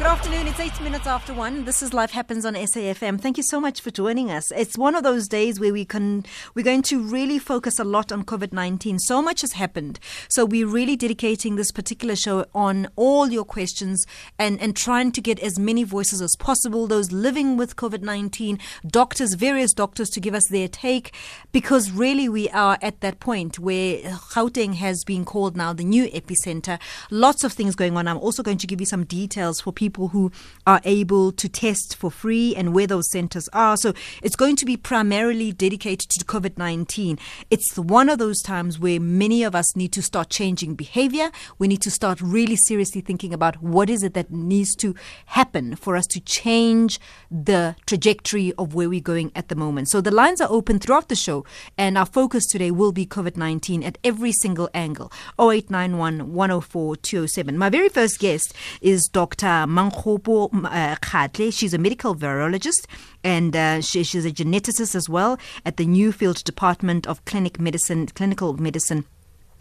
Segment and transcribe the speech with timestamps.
[0.00, 0.46] Good afternoon.
[0.46, 1.66] It's eight minutes after one.
[1.66, 3.20] This is Life Happens on SAFM.
[3.20, 4.50] Thank you so much for joining us.
[4.52, 6.24] It's one of those days where we can
[6.54, 8.98] we're going to really focus a lot on COVID nineteen.
[8.98, 10.00] So much has happened.
[10.30, 14.06] So we're really dedicating this particular show on all your questions
[14.38, 18.58] and, and trying to get as many voices as possible, those living with COVID nineteen,
[18.86, 21.14] doctors, various doctors to give us their take,
[21.52, 26.08] because really we are at that point where Gauteng has been called now the new
[26.08, 26.80] epicenter.
[27.10, 28.08] Lots of things going on.
[28.08, 30.30] I'm also going to give you some details for people people who
[30.68, 33.76] are able to test for free and where those centers are.
[33.76, 37.18] So it's going to be primarily dedicated to COVID 19.
[37.50, 41.32] It's one of those times where many of us need to start changing behavior.
[41.58, 44.94] We need to start really seriously thinking about what is it that needs to
[45.26, 47.00] happen for us to change
[47.32, 49.88] the trajectory of where we're going at the moment.
[49.88, 51.44] So the lines are open throughout the show,
[51.76, 55.10] and our focus today will be COVID 19 at every single angle.
[55.40, 57.58] 0891 104 207.
[57.58, 59.66] My very first guest is Dr.
[59.88, 61.52] uh, Kgatle.
[61.52, 62.86] She's a medical virologist
[63.24, 68.06] and uh, she, she's a geneticist as well at the Nuffield Department of Clinic Medicine,
[68.06, 69.04] Clinical Medicine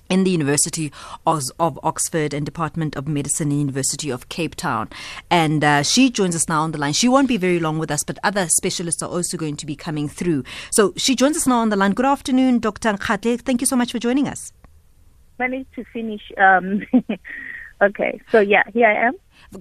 [0.09, 0.92] in the University
[1.26, 4.89] of, Oxford and Department of Medicine, University of Cape Town.
[5.30, 6.94] And uh, she joins us now on the line.
[6.94, 9.76] She won't be very long with us, but other specialists are also going to be
[9.76, 10.44] coming through.
[10.72, 11.92] So she joins us now on the line.
[11.92, 12.94] Good afternoon, Dr.
[12.94, 13.39] Kgatle.
[13.42, 14.52] Thank you so much for joining us.
[15.38, 16.22] Managed to finish.
[16.38, 16.86] Um,
[17.81, 19.14] okay, so yeah, here I am.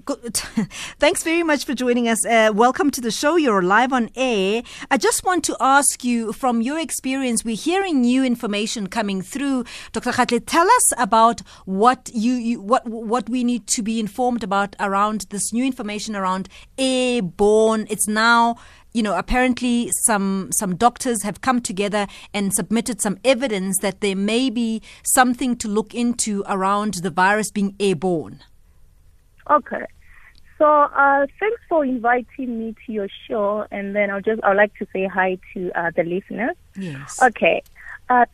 [0.05, 0.37] Good.
[0.99, 2.23] Thanks very much for joining us.
[2.27, 3.37] Uh, welcome to the show.
[3.37, 4.63] You're live on air.
[4.91, 9.65] I just want to ask you, from your experience, we're hearing new information coming through.
[9.93, 10.11] Dr.
[10.11, 14.77] Kgatle, tell us about what you, you what what we need to be informed about
[14.79, 17.87] around this new information around airborne.
[17.89, 18.57] It's now
[18.93, 24.17] you know, apparently some some doctors have come together and submitted some evidence that there
[24.17, 28.43] may be something to look into around the virus being airborne.
[29.51, 29.87] Okay.
[30.59, 34.75] So uh, thanks for inviting me to your show, and then I'll just I'd like
[34.77, 36.57] to say hi to uh, the listeners.
[36.77, 37.23] Yes.
[37.23, 37.63] Okay.
[38.09, 38.25] Uh,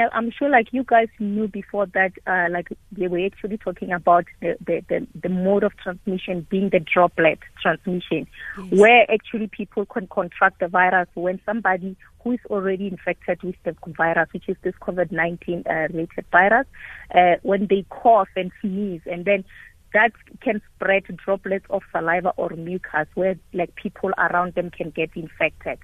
[0.00, 4.24] I'm sure like you guys knew before that uh, like they were actually talking about
[4.40, 8.26] the, the, the, the, mode of transmission being the droplet transmission,
[8.58, 8.80] yes.
[8.80, 13.74] where actually people can contract the virus when somebody who is already infected with the
[13.86, 16.66] virus, which is this COVID-19 uh, related virus,
[17.14, 19.44] uh, when they cough and sneeze, and then
[19.92, 25.10] that can spread droplets of saliva or mucus where like people around them can get
[25.14, 25.78] infected.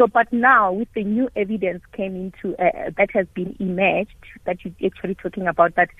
[0.00, 4.14] So, but now with the new evidence came into uh, that has been emerged
[4.46, 5.90] that you're actually talking about that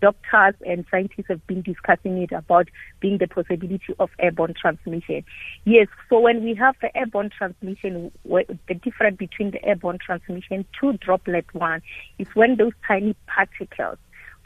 [0.00, 2.68] doctors and scientists have been discussing it about
[3.00, 5.24] being the possibility of airborne transmission.
[5.64, 10.92] Yes, so when we have the airborne transmission, the difference between the airborne transmission to
[10.92, 11.82] droplet one
[12.20, 13.98] is when those tiny particles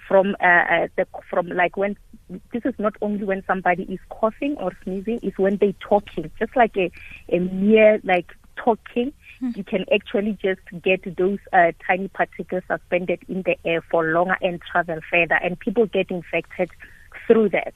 [0.09, 4.57] from uh, uh, the from like when this is not only when somebody is coughing
[4.59, 6.91] or sneezing, it's when they're talking, just like a,
[7.29, 9.57] a mere like talking, mm.
[9.57, 14.37] you can actually just get those uh, tiny particles suspended in the air for longer
[14.41, 16.71] and travel further, and people get infected
[17.27, 17.75] through that.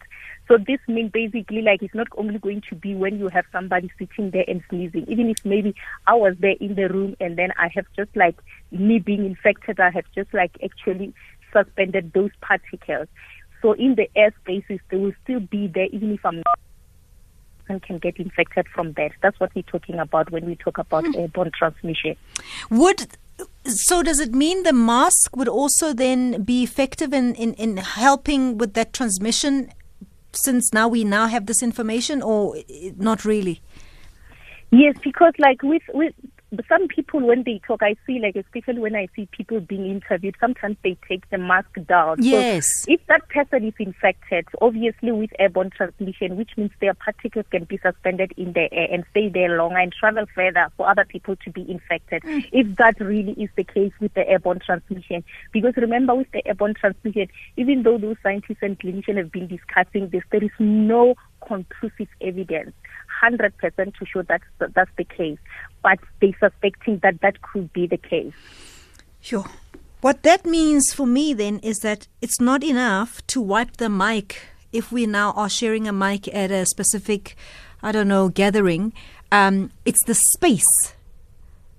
[0.49, 3.91] So this means basically like it's not only going to be when you have somebody
[3.99, 5.05] sitting there and sneezing.
[5.09, 5.75] Even if maybe
[6.07, 8.37] I was there in the room and then I have just like
[8.71, 11.15] me being infected, I have just like actually
[11.53, 13.09] suspended those particles.
[13.61, 16.59] So in the air spaces, they will still be there even if I'm not
[17.67, 19.13] person can get infected from that.
[19.23, 21.19] That's what we're talking about when we talk about mm.
[21.19, 22.17] airborne transmission.
[22.71, 23.09] Would
[23.65, 28.57] so does it mean the mask would also then be effective in, in, in helping
[28.57, 29.71] with that transmission
[30.33, 32.57] since now we now have this information or
[32.97, 33.61] not really?
[34.71, 36.15] Yes, because like with with
[36.69, 40.37] some people when they talk, I see like especially when I see people being interviewed,
[40.41, 42.23] sometimes they take the mask down.
[42.23, 42.83] Yes.
[42.83, 47.65] So if that person is infected, obviously with airborne transmission, which means their particles can
[47.65, 51.35] be suspended in the air and stay there longer and travel further for other people
[51.37, 52.23] to be infected.
[52.23, 52.49] Mm.
[52.53, 56.75] If that really is the case with the airborne transmission, because remember with the airborne
[56.75, 57.27] transmission,
[57.57, 61.15] even though those scientists and clinicians have been discussing this, there is no
[61.47, 62.73] conclusive evidence
[63.23, 63.53] 100%
[63.97, 65.39] to show that that's the case,
[65.83, 68.35] but they suspecting that that could be the case.
[69.21, 69.47] Sure.
[70.01, 74.43] What that means for me then is that it's not enough to wipe the mic
[74.73, 77.37] if we now are sharing a mic at a specific,
[77.83, 78.93] I don't know, gathering.
[79.33, 80.96] Um, it's the space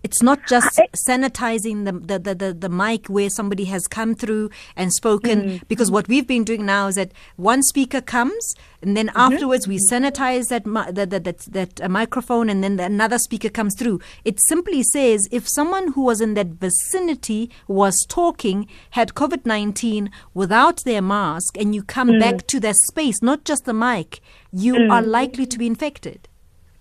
[0.03, 4.49] It's not just sanitizing the, the, the, the, the mic where somebody has come through
[4.75, 5.67] and spoken, Mm.
[5.67, 9.33] because what we've been doing now is that one speaker comes, and then Mm-hmm.
[9.33, 10.63] afterwards we sanitize that,
[10.95, 13.99] that, that, that, that uh, microphone, and then another speaker comes through.
[14.23, 20.09] It simply says if someone who was in that vicinity was talking, had COVID 19
[20.33, 22.19] without their mask, and you come Mm.
[22.19, 24.21] back to that space, not just the mic,
[24.53, 26.27] you are likely to be infected.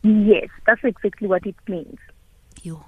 [0.03, 1.99] Yes, that's exactly what it means.
[2.63, 2.85] You.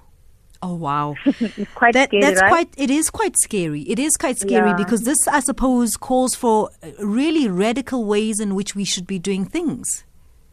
[0.61, 1.15] Oh wow.
[1.25, 2.49] It's quite that, scary, that's right?
[2.49, 4.75] quite it is quite scary it is quite scary Yeah.
[4.75, 9.19] because this i suppose calls for uh, really radical ways in which we should be
[9.19, 10.03] doing things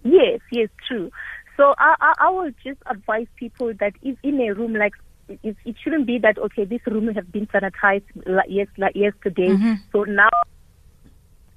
[0.05, 1.11] Yes, yes, true.
[1.57, 4.93] So I, I, I will just advise people that if in a room like
[5.29, 8.05] it, it shouldn't be that okay, this room has been sanitized
[8.49, 9.49] yes, like yesterday.
[9.49, 9.75] Mm-hmm.
[9.91, 10.29] So now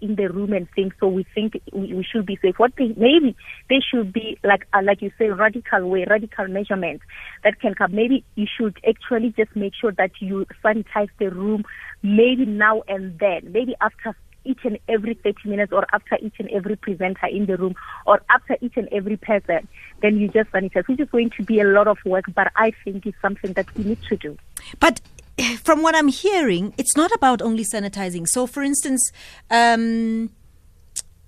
[0.02, 2.58] in the room and things, so we think we, should be safe.
[2.58, 3.36] What they maybe
[3.70, 7.04] they should be like uh, like you say, radical way, radical measurements
[7.44, 7.94] that can come.
[7.94, 11.66] Maybe you should actually just make sure that you sanitize the room,
[12.02, 14.16] maybe now and then, maybe after
[14.46, 17.76] each and every 30 minutes or after each and every presenter in the room
[18.06, 19.68] or after each and every person,
[20.02, 22.72] then you just sanitize, which is going to be a lot of work, but I
[22.84, 24.38] think it's something that we need to do.
[24.80, 25.02] but
[25.64, 28.28] from what i'm hearing it's not about only sanitizing.
[28.28, 29.12] So for instance
[29.50, 30.30] um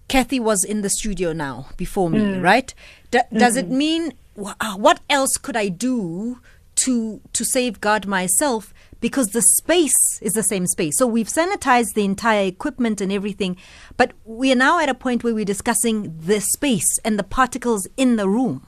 [0.08, 2.44] kathy was in the studio now before me Mm.
[2.44, 2.74] right?
[3.12, 6.40] D- does it mean uh, what else could i do
[6.76, 8.74] to to safeguard myself?
[9.00, 10.98] Because the space is the same space.
[10.98, 13.58] So we've sanitized the entire equipment and everything
[13.98, 17.88] but we are now at a point where we're discussing the space and the particles
[17.98, 18.66] in the room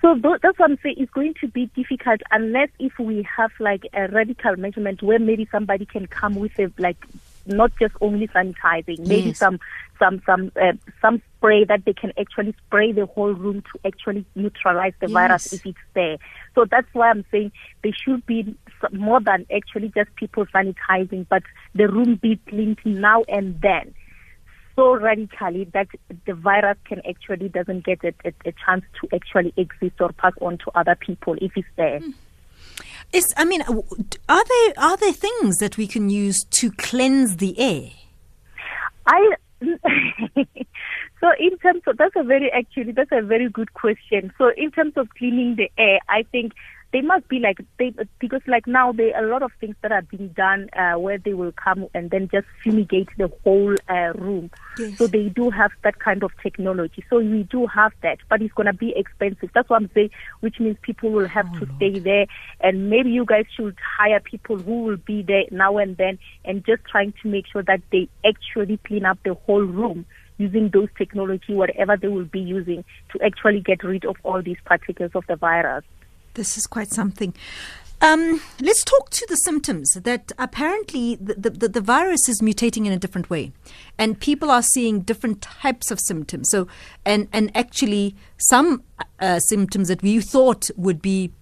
[0.00, 0.96] So tho- that's what I'm saying.
[0.98, 5.46] It's going to be difficult unless if we have like a radical measurement where maybe
[5.52, 6.98] somebody can come with a like
[7.46, 9.38] not just only sanitizing, maybe Yes.
[9.38, 9.58] some
[9.98, 14.24] some some uh, some spray that they can actually spray the whole room to actually
[14.34, 16.18] neutralize the virus if it's there.
[16.54, 17.52] So that's why I'm saying
[17.82, 18.56] there should be
[18.92, 21.42] more than actually just people sanitizing, but
[21.74, 23.94] the room be cleaned now and then
[24.80, 25.88] so radically that
[26.24, 30.32] the virus can actually doesn't get a, a, a chance to actually exist or pass
[30.40, 32.00] on to other people if it's there.
[32.00, 32.10] Hmm.
[33.12, 33.34] It's.
[33.36, 37.90] i mean are there are there things that we can use to cleanse the air
[39.06, 39.34] I
[41.20, 44.32] so in terms of that's a very actually that's a very good question.
[44.38, 46.52] So in terms of cleaning the air, I think
[46.92, 49.92] they must be like they because like now there are a lot of things that
[49.92, 54.12] are being done uh, where they will come and then just fumigate the whole uh,
[54.14, 54.50] room.
[54.78, 54.98] Yes.
[54.98, 57.04] So they do have that kind of technology.
[57.08, 59.50] So we do have that, but it's gonna be expensive.
[59.54, 60.10] That's what I'm saying.
[60.40, 62.26] Which means people will have to stay there,
[62.60, 66.64] and maybe you guys should hire people who will be there now and then, and
[66.64, 70.06] just trying to make sure that they actually clean up the whole room
[70.38, 72.82] using those technology, whatever they will be using,
[73.12, 75.84] to actually get rid of all these particles of the virus.
[76.34, 77.34] This is quite something.
[78.02, 82.92] Um, let's talk to the symptoms that apparently the, the, the, virus is mutating in
[82.92, 83.52] a different way,
[83.98, 86.48] and people are seeing different types of symptoms.
[86.50, 86.66] So,
[87.04, 88.84] and and actually, some
[89.20, 91.32] uh, symptoms that we thought would be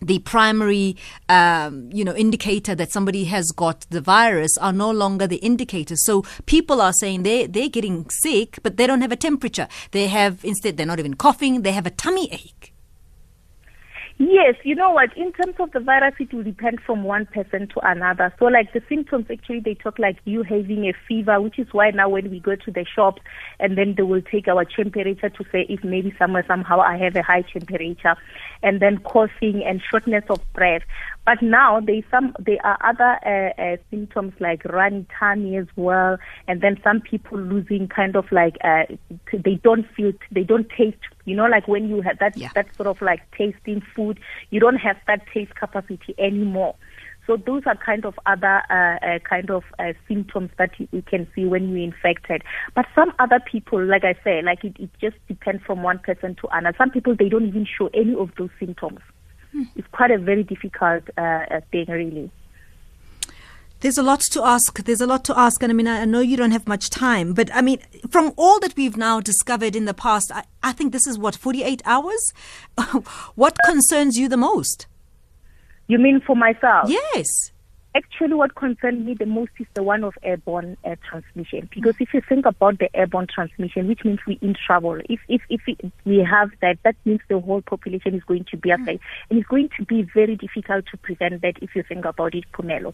[0.00, 0.96] the primary,
[1.28, 6.04] um, you know, indicator that somebody has got the virus are no longer the indicators.
[6.06, 9.66] So people are saying they they're getting sick, but they don't have a temperature.
[9.90, 11.62] They have instead they're not even coughing.
[11.62, 12.75] They have a tummy ache.
[14.18, 15.14] Yes, you know what?
[15.14, 18.32] In terms of the virus, it will depend from one person to another.
[18.38, 21.90] So, like the symptoms, actually, they talk like you having a fever, which is why
[21.90, 23.20] now when we go to the shops,
[23.60, 27.14] and then they will take our temperature to say if maybe somewhere somehow I have
[27.14, 28.16] a high temperature,
[28.62, 30.82] and then coughing and shortness of breath.
[31.26, 36.18] But now there some there are other uh, uh, symptoms like runny tummy as well,
[36.46, 38.84] and then some people losing kind of like uh,
[39.30, 40.96] t- they don't feel they don't taste.
[41.24, 42.50] You know, like when you have that Yeah.
[42.54, 46.76] that sort of like tasting food, you don't have that taste capacity anymore.
[47.26, 51.02] So those are kind of other uh, uh, kind of uh, symptoms that you, you
[51.02, 52.42] can see when you're infected.
[52.76, 56.36] But some other people, like I say, like it, it just depends from one person
[56.36, 56.76] to another.
[56.78, 59.00] Some people they don't even show any of those symptoms.
[59.76, 62.30] It's quite a very difficult uh, uh, thing, really.
[63.80, 64.82] There's a lot to ask.
[64.84, 65.62] There's a lot to ask.
[65.62, 68.32] And I mean, I I know you don't have much time, but I mean, from
[68.36, 71.82] all that we've now discovered in the past, I, I think this is what, 48
[71.84, 72.32] hours?
[73.34, 74.86] what concerns you the most?
[75.88, 76.88] You mean for myself?
[76.88, 77.52] Yes.
[77.96, 81.66] Actually what concerns me the most is the one of airborne uh, transmission.
[81.74, 85.00] Because if you think about the airborne transmission, which means we're in trouble.
[85.08, 85.62] If if if
[86.04, 89.00] we have that, that means the whole population is going to be affected,
[89.30, 91.54] and it's going to be very difficult to prevent that.
[91.62, 92.92] If you think about it, Phemelo.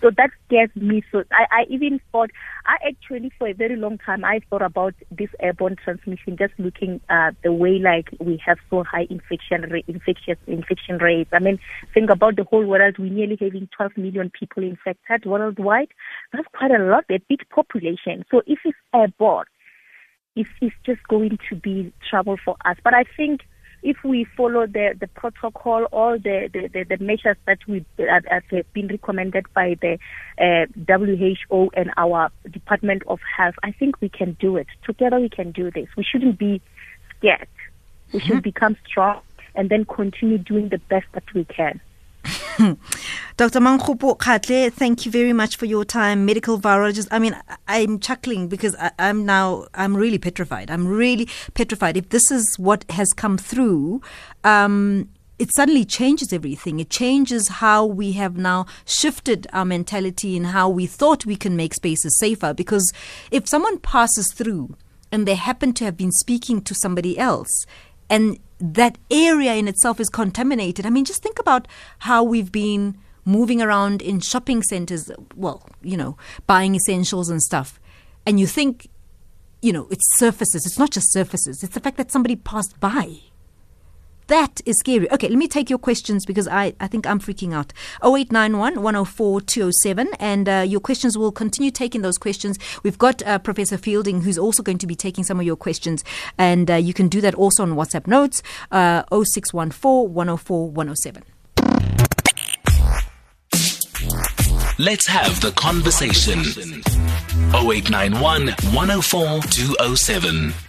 [0.00, 1.02] So that scares me.
[1.12, 2.30] So I, I even thought,
[2.64, 7.02] I actually for a very long time I thought about this airborne transmission, just looking
[7.10, 11.28] at the way like we have so high infection rate, infectious infection rates.
[11.34, 11.58] I mean,
[11.92, 12.96] think about the whole world.
[12.98, 15.88] We're nearly having 12 million people infected worldwide.
[16.32, 18.24] That's quite a lot, a big population.
[18.30, 19.46] So if it's airborne,
[20.36, 22.76] it's, it's just going to be trouble for us.
[22.82, 23.42] But I think
[23.82, 28.72] if we follow the, the protocol, all the, the, the, measures that we that have
[28.72, 29.98] been recommended by the
[30.40, 34.66] uh, WHO and our Department of Health, I think we can do it.
[34.84, 35.88] Together we can do this.
[35.96, 36.60] We shouldn't be
[37.16, 37.48] scared.
[38.12, 38.40] We should mm-hmm.
[38.40, 39.20] become strong
[39.54, 41.80] and then continue doing the best that we can.
[43.36, 43.60] Dr.
[43.60, 46.24] Mankgopo Kgatle, thank you very much for your time.
[46.26, 47.08] Medical virologist.
[47.10, 50.70] I mean, I'm chuckling because I, am now, I'm really petrified.
[50.70, 51.96] I'm really petrified.
[51.96, 54.02] If this is what has come through,
[54.44, 55.08] um,
[55.38, 56.80] it suddenly changes everything.
[56.80, 61.56] It changes how we have now shifted our mentality and how we thought we can
[61.56, 62.52] make spaces safer.
[62.52, 62.92] Because
[63.30, 64.76] if someone passes through
[65.12, 67.66] and they happen to have been speaking to somebody else,
[68.10, 70.84] and that area in itself is contaminated.
[70.86, 71.68] I mean, just think about
[72.00, 77.78] how we've been moving around in shopping centers, well, you know, buying essentials and stuff.
[78.26, 78.88] And you think,
[79.62, 80.66] you know, it's surfaces.
[80.66, 83.20] It's not just surfaces, it's the fact that somebody passed by.
[84.28, 85.10] That is scary.
[85.10, 87.72] Okay, let me take your questions because I, I think I'm freaking out.
[88.04, 90.08] 0891 104 207.
[90.20, 92.58] And uh, your questions will continue taking those questions.
[92.82, 96.04] We've got uh, Professor Fielding who's also going to be taking some of your questions.
[96.36, 101.24] And uh, you can do that also on WhatsApp notes uh, 0614 104 107.
[104.78, 106.40] Let's have the conversation.
[107.54, 110.67] 0891 104 207.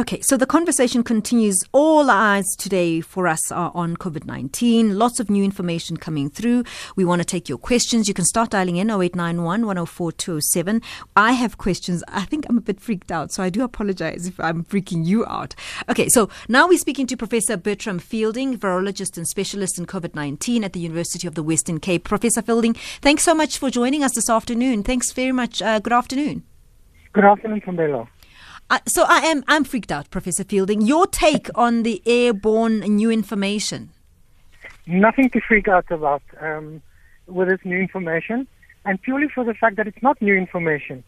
[0.00, 1.62] Okay, so the conversation continues.
[1.72, 4.98] All eyes today for us are on COVID 19.
[4.98, 6.64] Lots of new information coming through.
[6.96, 8.08] We want to take your questions.
[8.08, 10.80] You can start dialing in 0891 104 207.
[11.16, 12.02] I have questions.
[12.08, 15.26] I think I'm a bit freaked out, so I do apologize if I'm freaking you
[15.26, 15.54] out.
[15.90, 20.64] Okay, so now we're speaking to Professor Burtram Fielding, virologist and specialist in COVID 19
[20.64, 22.04] at the University of the Western Cape.
[22.04, 24.82] Professor Fielding, thanks so much for joining us this afternoon.
[24.82, 25.60] Thanks very much.
[25.60, 26.44] Uh, good afternoon.
[27.12, 28.08] Good afternoon, Kambelo.
[28.86, 30.80] So I am I'm freaked out, Professor Fielding.
[30.82, 33.90] Your take on the airborne new information?
[34.86, 36.80] Nothing to freak out about um,
[37.26, 38.46] with this new information,
[38.84, 41.02] and purely for the fact that it's not new information.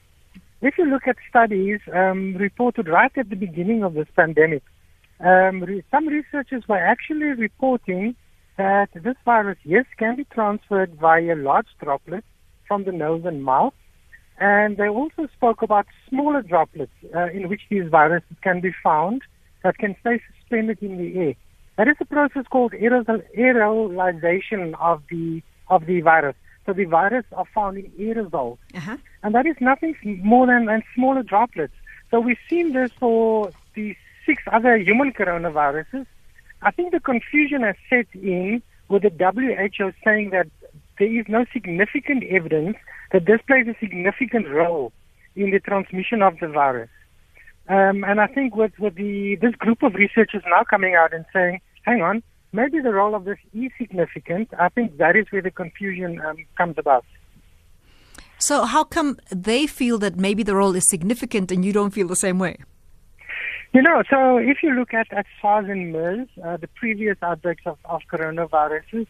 [0.61, 4.63] If you look at studies um, reported right at the beginning of this pandemic,
[5.21, 8.15] um, re- some researchers were actually reporting
[8.59, 12.27] that this virus, yes, can be transferred via large droplets
[12.69, 13.75] from the nose and mouth,
[14.39, 19.23] and they also spoke about smaller droplets uh, in which these viruses can be found
[19.63, 21.35] that can stay suspended in the air.
[21.77, 26.37] That is a process called aerosolization of the of the virus.
[26.67, 28.97] So the virus are found in aerosols, uh-huh.
[29.23, 31.73] and that is nothing more than, than smaller droplets.
[32.11, 33.97] So we've seen this for the
[34.27, 36.07] six other human coronaviruses.
[36.61, 40.47] I think the confusion has set in with the WHO saying that
[40.99, 42.77] there is no significant evidence
[43.13, 44.93] that this plays a significant role
[45.37, 46.91] in the transmission of the virus.
[47.69, 51.25] Um, and I think with, with the, this group of researchers now coming out and
[51.33, 52.23] saying, hang on,
[52.53, 56.37] maybe the role of this is significant, I think that is where the confusion um,
[56.57, 57.05] comes about.
[58.39, 62.09] So, how come they feel that maybe the role is significant and you don't feel
[62.09, 62.57] the same way?
[63.73, 67.63] You know, so if you look at, at SARS and MERS, uh, the previous outbreaks
[67.65, 69.07] of, of coronaviruses,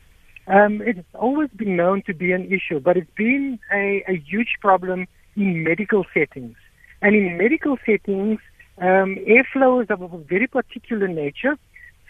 [0.46, 4.56] um, it's always been known to be an issue, but it's been a, a huge
[4.60, 5.06] problem
[5.36, 6.56] in medical settings.
[7.00, 8.40] And in medical settings,
[8.78, 11.56] um, airflow is of a very particular nature.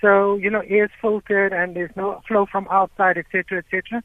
[0.01, 4.03] So, you know, air is filtered and there's no flow from outside, etc., etc.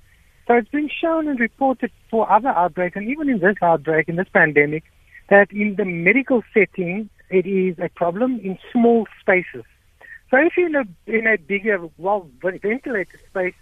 [0.47, 4.15] So it's been shown and reported for other outbreaks, and even in this outbreak, in
[4.15, 4.83] this pandemic,
[5.29, 9.65] that in the medical setting, it is a problem in small spaces.
[10.31, 13.53] So if you're in a, in a bigger, well ventilated space,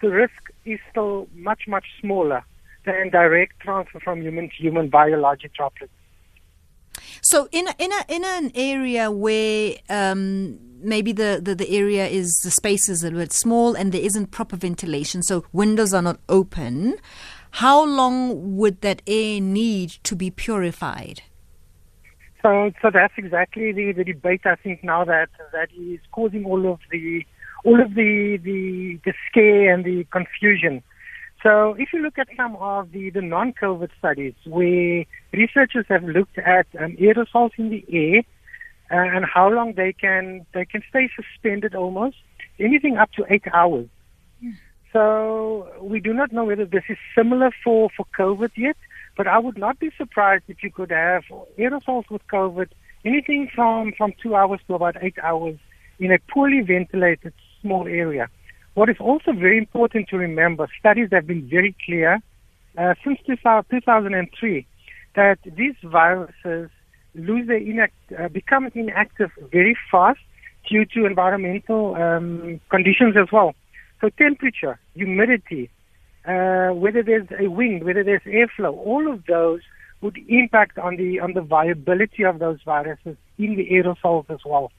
[0.00, 2.44] the risk is still much, much smaller
[2.84, 5.92] than direct transfer from human to human biologic droplets.
[7.22, 12.06] So, in a, in a, in an area where um, maybe the, the, the area
[12.06, 15.94] is the space is a little bit small and there isn't proper ventilation, so windows
[15.94, 16.96] are not open,
[17.52, 21.22] how long would that air need to be purified?
[22.42, 26.70] So, so that's exactly the, the debate I think now that that is causing all
[26.70, 27.24] of the
[27.64, 30.82] all of the, the, the scare and the confusion.
[31.42, 36.38] So if you look at some of the, the non-COVID studies where researchers have looked
[36.38, 38.22] at um, aerosols in the air
[38.90, 42.16] uh, and how long they can they can stay suspended almost
[42.58, 43.88] anything up to eight hours.
[44.92, 48.76] So we do not know whether this is similar for, for COVID yet,
[49.16, 51.24] but I would not be surprised if you could have
[51.58, 52.68] aerosols with COVID
[53.04, 55.58] anything from, from two hours to about eight hours
[55.98, 58.28] in a poorly ventilated small area.
[58.74, 62.20] What is also very important to remember, studies have been very clear
[62.76, 64.66] uh, since 2003
[65.16, 66.70] that these viruses
[67.14, 70.18] lose their inact- uh, become inactive very fast
[70.68, 73.54] due to environmental um, conditions as well.
[74.00, 75.70] So temperature, humidity,
[76.26, 79.60] uh, whether there's a wind, whether there's airflow, all of those
[80.00, 84.72] would impact on the on the viability of those viruses in the aerosols as well.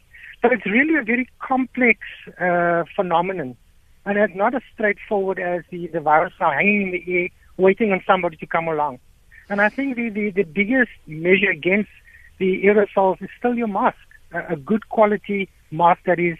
[0.46, 2.02] So it's really a very complex
[2.40, 3.58] uh, phenomenon,
[4.06, 7.92] and it's not as straightforward as the the virus now hanging in the air, waiting
[7.92, 9.00] on somebody to come along.
[9.50, 11.90] And I think the the, the biggest measure against
[12.38, 13.98] the aerosols is still your mask,
[14.34, 16.38] a, a good quality mask that is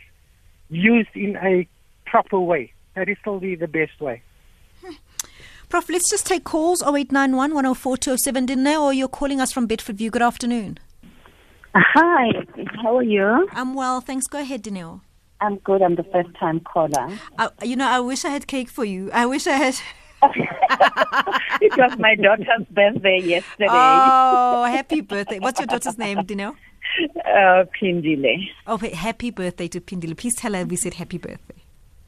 [0.70, 1.68] used in a
[2.06, 2.74] proper way.
[2.94, 4.22] That is still the, the best way.
[5.70, 8.46] Prof, let's just take calls 0891 104 207.
[8.46, 10.12] Dineo, or you're calling us from Bedfordview.
[10.12, 10.78] Good afternoon.
[11.78, 12.32] Hi,
[12.82, 13.50] how are you?
[13.52, 14.00] I'm well.
[14.00, 14.28] Thanks.
[14.28, 15.02] Go ahead, Dineo.
[15.42, 15.82] I'm good.
[15.82, 17.10] I'm the first time caller.
[17.38, 19.12] Uh, you know, I wish I had cake for you.
[19.12, 19.76] I wish I had.
[21.62, 23.68] it was my daughter's birthday yesterday.
[23.70, 25.40] Oh, happy birthday.
[25.40, 26.56] What's your daughter's name, Dineo?
[27.26, 28.48] Uh, Pindile.
[28.66, 30.16] Oh, happy birthday to Pindile.
[30.16, 31.65] Please tell her we said happy birthday.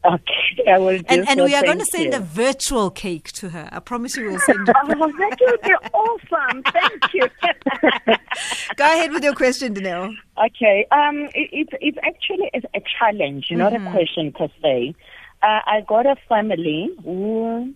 [0.07, 1.43] Okay, I will do And, and so.
[1.45, 2.19] we are going to send you.
[2.19, 3.67] a virtual cake to her.
[3.71, 4.75] I promise you we'll send it.
[4.83, 6.63] Oh, that would be awesome.
[6.63, 7.27] Thank you.
[8.77, 10.13] Go ahead with your question, Dineo.
[10.47, 14.95] okay, um, it, it's it's actually a, a challenge, not a question per se.
[15.43, 17.73] Uh, I got a family who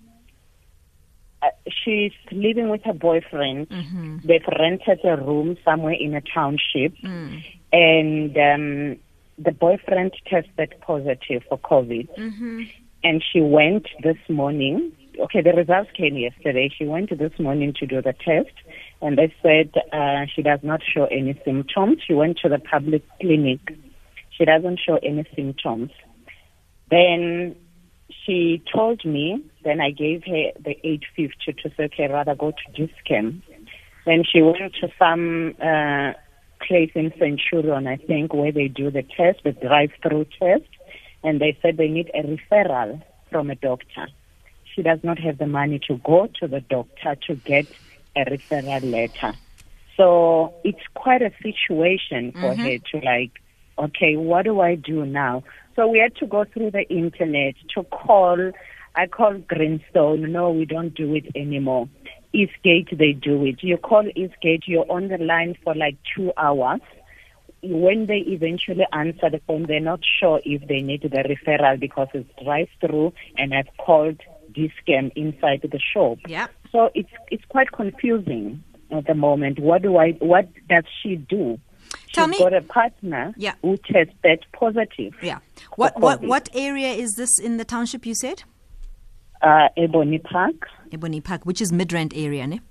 [1.42, 1.48] uh,
[1.84, 3.68] she's living with her boyfriend.
[4.24, 6.94] They've rented a room somewhere in a township,
[7.74, 8.98] and um,
[9.44, 12.08] the boyfriend tested positive for COVID.
[13.04, 14.92] And she went this morning.
[15.20, 16.70] Okay, the results came yesterday.
[16.76, 18.54] She went this morning to do the test,
[19.02, 21.98] and they said uh, she does not show any symptoms.
[22.06, 23.60] She went to the public clinic.
[24.30, 25.92] She doesn't show any symptoms.
[26.90, 27.56] Then
[28.26, 32.72] she told me, then I gave her the 850 to say, okay, rather go to
[32.76, 33.42] Dis-Chem.
[34.06, 36.14] Then she went to some uh,
[36.68, 40.70] place in Centurion, I think, where they do the test, the drive-through test,
[41.24, 44.08] and they said they need a referral from a doctor.
[44.74, 47.68] She does not have the money to go to the doctor to get
[48.16, 49.38] a referral letter.
[49.98, 52.62] So it's quite a situation for mm-hmm.
[52.62, 53.32] her to like,
[53.78, 55.44] okay, what do I do now?
[55.76, 58.52] So we had to go through the internet to call.
[58.96, 60.32] I called Greenstone.
[60.32, 61.88] No, we don't do it anymore.
[62.34, 63.62] Eastgate, they do it.
[63.62, 66.82] You call Eastgate, you're on the line for like two hours.
[67.64, 72.08] When they eventually answer the phone, they're not sure if they need the referral because
[72.14, 74.20] it's drive through and I've called
[74.54, 76.18] Dis-Chem inside the shop.
[76.28, 76.48] Yeah.
[76.72, 79.60] So it's it's quite confusing at the moment.
[79.60, 80.14] What do I?
[80.14, 81.60] What does she do?
[82.14, 83.54] Tell She's me- got a partner Yeah.
[83.62, 85.14] who tested positive.
[85.22, 85.40] Yeah.
[85.76, 88.44] What what what area is this in the township you said?
[89.42, 90.68] Uh, Ebony Park.
[90.92, 92.62] Ebony Park, which is Midrand area, ne?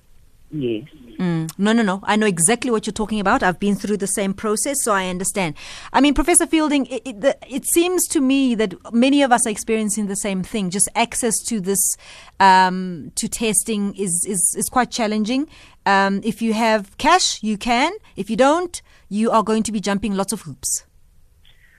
[0.53, 0.85] Yes.
[1.19, 1.51] Mm.
[1.59, 2.01] No, no, no.
[2.03, 3.43] I know exactly what you're talking about.
[3.43, 5.55] I've been through the same process, so I understand.
[5.93, 9.47] I mean, Professor Fielding, it, it, the, it seems to me that many of us
[9.47, 10.71] are experiencing the same thing.
[10.71, 11.97] Just access to this,
[12.41, 15.49] um, to testing is, is, is quite challenging.
[15.87, 17.93] Um, if you have cash, you can.
[18.17, 20.85] If you don't, you are going to be jumping lots of hoops.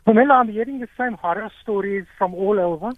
[0.05, 2.91] Pamela, I'm hearing the same horror stories from all over,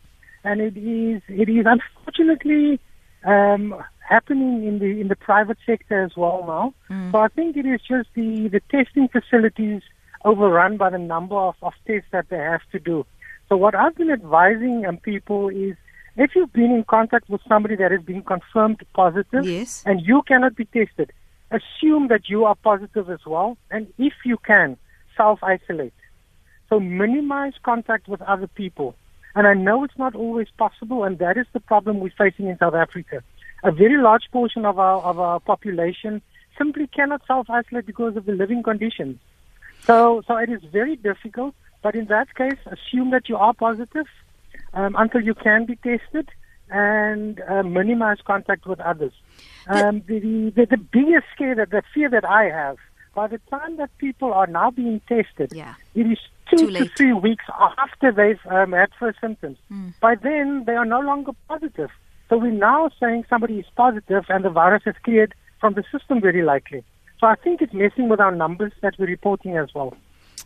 [0.44, 2.80] and it is it is unfortunately
[3.24, 6.74] um, happening in the in the private sector as well now.
[7.12, 9.82] So I think it is just the the testing facilities
[10.26, 13.06] overrun by the number of, of tests that they have to do.
[13.50, 15.76] So what I've been advising um, people is
[16.16, 19.84] if you've been in contact with somebody that has been confirmed positive Yes.
[19.86, 21.12] and you cannot be tested,
[21.52, 24.78] assume that you are positive as well, and if you can,
[25.18, 25.94] self isolate.
[26.70, 28.96] So minimize contact with other people.
[29.36, 32.58] And I know it's not always possible, and that is the problem we're facing in
[32.58, 33.24] South Africa.
[33.64, 36.22] A very large portion of our of our population
[36.58, 39.18] simply cannot self isolate because of the living conditions.
[39.86, 41.56] So so it is very difficult.
[41.82, 44.08] But in that case, assume that you are positive
[44.74, 46.30] um, until you can be tested,
[46.70, 49.14] and uh, minimize contact with others.
[49.68, 50.20] Um, the,
[50.56, 52.78] the the biggest scare that the fear that I have
[53.16, 55.76] by the time that people are now being tested, Yeah.
[55.94, 56.18] it is
[56.58, 57.46] two to three weeks
[57.78, 59.58] after they've um, had first symptoms.
[60.02, 61.90] By then, they are no longer positive.
[62.30, 66.22] So we're now saying somebody is positive and the virus is cleared from the system
[66.22, 66.84] very likely.
[67.20, 69.96] So I think it's messing with our numbers that we're reporting as well.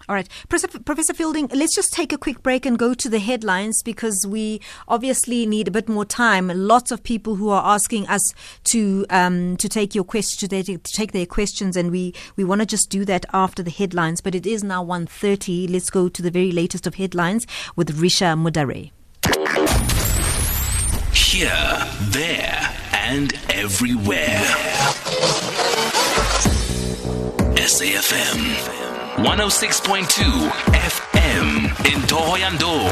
[0.10, 0.30] All right.
[0.48, 4.62] Professor Fielding, let's just take a quick break and go to the headlines because we
[4.88, 6.48] obviously need a bit more time.
[6.48, 8.34] Lots of people who are asking us
[8.66, 12.66] to um, to take your question to take their questions and we, we want to
[12.66, 14.22] just do that after the headlines.
[14.22, 15.70] But it is now 1.30.
[15.70, 17.46] Let's go to the very latest of headlines
[17.76, 18.92] with Risha Mudare.
[21.14, 24.44] Here, there, and everywhere.
[27.58, 28.77] SAFM.
[29.18, 30.06] 106.2
[30.78, 32.86] FM in Thohoyandou.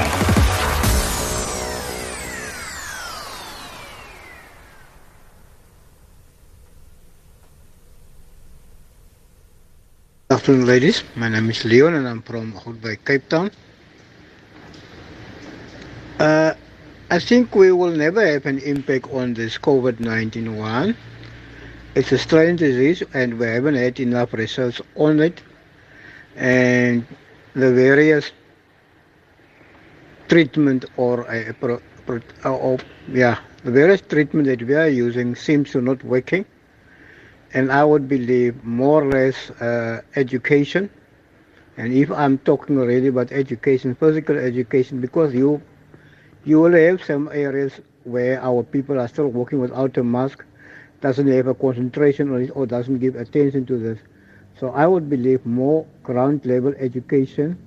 [10.27, 11.03] Good afternoon, ladies.
[11.15, 13.51] My name is Leon and I'm from Hout Bay, Cape Town.
[16.17, 16.55] Uh,
[17.11, 20.97] I think we will never have an impact on this COVID 19 one.
[21.93, 25.39] It's a strange disease and we haven't had enough research on it
[26.36, 27.06] and
[27.54, 28.32] the various
[30.28, 32.78] treatment or a pro, pro, or,
[33.12, 36.45] yeah the various treatment that we are using seems to not working.
[37.54, 40.88] And I would believe more or less uh, education.
[41.78, 45.62] And if I'm talking already about education physical education because you
[46.43, 50.45] you will have some areas where our people are still working without a mask
[51.02, 54.00] doesn't have a concentration or doesn't give attention to this
[54.60, 57.58] so I would believe more ground level education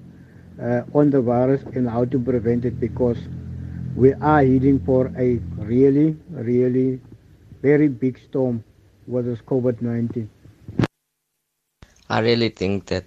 [0.61, 3.18] uh, on the virus and how to prevent it because
[3.96, 7.01] we are heading for a really, really
[7.62, 8.62] very big storm
[9.07, 10.29] with this COVID-19.
[12.09, 13.05] I really think that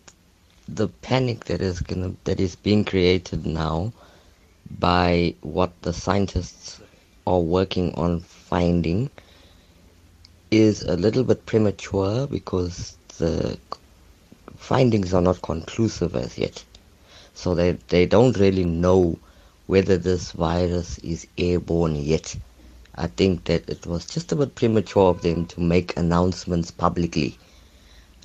[0.68, 3.94] the panic that is gonna that is being created now
[4.80, 6.82] by what the scientists
[7.26, 9.10] are working on finding
[10.52, 13.58] is a little bit premature because the
[14.58, 16.64] findings are not conclusive as yet.
[17.34, 19.18] So they, they don't really know
[19.68, 22.36] whether this virus is airborne yet.
[22.96, 27.38] I think that it was just a bit premature of them to make announcements publicly.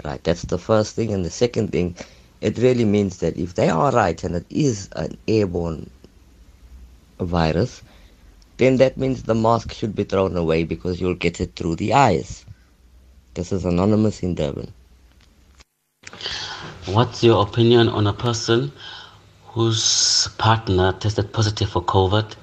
[0.05, 1.13] Right, that's the first thing.
[1.13, 1.97] And the second thing,
[2.41, 5.89] it really means that if they are right and it is an airborne
[7.21, 7.83] virus,
[8.59, 11.95] then that means the mask should be thrown away because you'll get it through the
[11.95, 12.45] eyes.
[13.37, 14.73] This is Anonymous in Durban.
[16.87, 18.73] What's your opinion on a person
[19.49, 22.35] whose partner tested positive for COVID?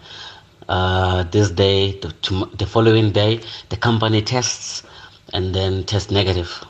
[0.69, 2.13] Uh, this day, the,
[2.59, 4.83] the following day, the company tests
[5.33, 6.63] and then tests negative.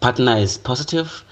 [0.00, 1.24] Partner is positive,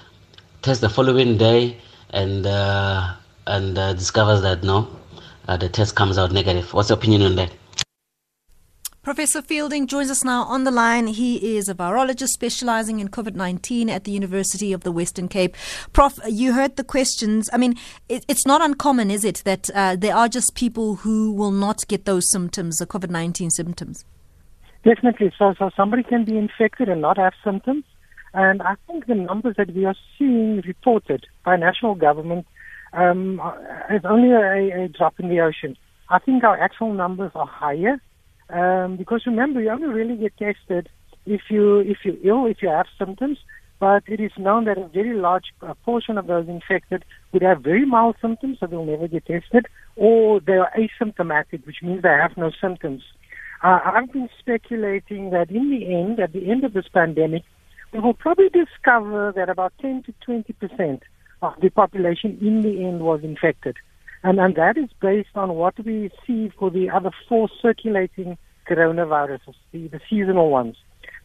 [0.63, 1.77] tests the following day,
[2.09, 3.13] and uh,
[3.45, 4.87] and uh, discovers that no,
[5.47, 6.73] uh, the test comes out negative.
[6.73, 7.51] What's your opinion on that?
[9.07, 11.07] Professor Fielding joins us now on the line.
[11.07, 15.55] He is a virologist specializing in COVID 19 at the University of the Western Cape.
[15.93, 17.49] Prof, you heard the questions.
[17.53, 17.75] I mean,
[18.09, 21.87] it, it's not uncommon, is it, that uh, there are just people who will not
[21.87, 24.03] get those symptoms, the COVID 19 symptoms?
[24.83, 25.31] Definitely.
[25.39, 27.85] So, so somebody can be infected and not have symptoms.
[28.33, 32.45] And I think the numbers that we are seeing reported by national government
[32.91, 33.39] um,
[33.89, 35.77] is only a, a drop in the ocean.
[36.09, 38.01] I think our actual numbers are higher
[38.49, 40.89] um, because remember, you only really get tested
[41.25, 43.37] if you if you're ill, if you have symptoms.
[43.79, 47.61] But it is known that a very large uh, portion of those infected would have
[47.61, 52.09] very mild symptoms, so they'll never get tested, or they are asymptomatic, which means they
[52.09, 53.03] have no symptoms.
[53.63, 57.43] Uh, I've been speculating that in the end, at the end of this pandemic,
[57.93, 61.03] we will probably discover that about 10 to 20 percent
[61.41, 63.75] of the population in the end was infected.
[64.23, 68.37] And, and that is based on what we see for the other four circulating
[68.69, 70.75] coronaviruses, the, the seasonal ones.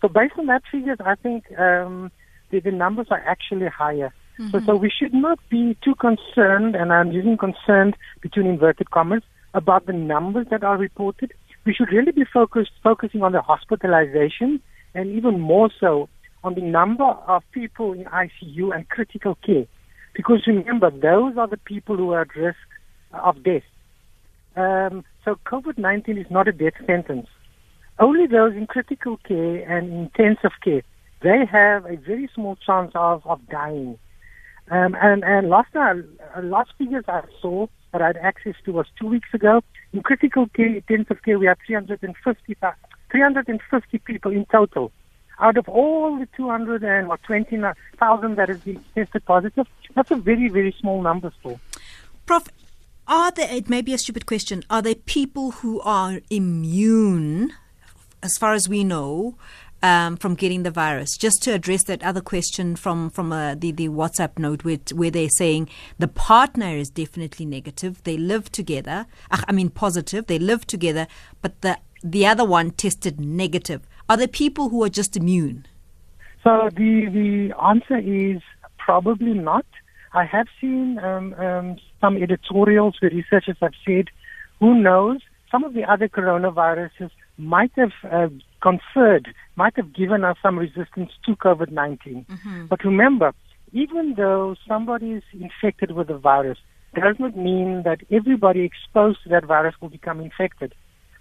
[0.00, 2.10] So based on that figures, I think um,
[2.50, 4.12] the, the numbers are actually higher.
[4.38, 4.50] Mm-hmm.
[4.50, 9.22] So, so we should not be too concerned, and I'm using concerned between inverted commas,
[9.54, 11.32] about the numbers that are reported.
[11.64, 14.60] We should really be focused, focusing on the hospitalization
[14.94, 16.08] and even more so
[16.44, 19.66] on the number of people in ICU and critical care.
[20.14, 22.58] Because remember, those are the people who are at risk
[23.12, 23.62] of death.
[24.56, 27.28] Um, so COVID-19 is not a death sentence.
[27.98, 30.82] Only those in critical care and intensive care,
[31.22, 33.98] they have a very small chance of, of dying.
[34.70, 35.94] Um, and, and last, uh,
[36.42, 39.62] last figures I saw that I had access to was two weeks ago.
[39.92, 42.56] In critical care, intensive care, we have 350,
[43.10, 44.90] 350 people in total.
[45.38, 51.02] Out of all the 220,000 that has been tested positive, that's a very, very small
[51.02, 51.60] number still.
[52.26, 52.48] Prof,
[53.12, 57.52] Are there, it may be a stupid question, are there people who are immune,
[58.22, 59.36] as far as we know,
[59.82, 61.18] um, from getting the virus?
[61.18, 65.10] Just to address that other question from, from uh, the, the WhatsApp note where, where
[65.10, 70.38] they're saying the partner is definitely negative, they live together, ach, I mean positive, they
[70.38, 71.06] live together,
[71.42, 73.82] but the, the other one tested negative.
[74.08, 75.66] Are there people who are just immune?
[76.42, 78.40] So the the answer is
[78.78, 79.66] probably not.
[80.14, 84.08] I have seen um, um, some editorials where researchers have said,
[84.60, 88.28] who knows, some of the other coronaviruses might have uh,
[88.62, 92.26] conferred, might have given us some resistance to COVID 19.
[92.28, 92.66] Mm-hmm.
[92.66, 93.32] But remember,
[93.72, 96.58] even though somebody is infected with the virus,
[96.94, 100.74] does not mean that everybody exposed to that virus will become infected.